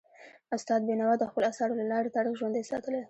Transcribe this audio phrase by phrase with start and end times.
[0.55, 2.99] استاد بینوا د خپلو اثارو له لارې تاریخ ژوندی ساتلی.